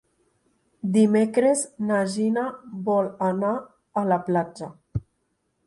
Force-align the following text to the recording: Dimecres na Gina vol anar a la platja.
Dimecres 0.95 1.61
na 1.91 1.99
Gina 2.15 2.47
vol 2.89 3.13
anar 3.29 3.53
a 4.03 4.07
la 4.15 4.21
platja. 4.31 4.75